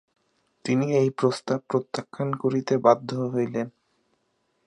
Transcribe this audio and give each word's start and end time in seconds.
তিনি 0.65 0.85
এই 0.95 1.09
প্রস্তাব 1.09 1.59
প্রত্যাখ্যান 1.69 2.29
করিতে 2.33 2.73
বাধ্য 2.77 3.09
হইলেন। 3.33 3.67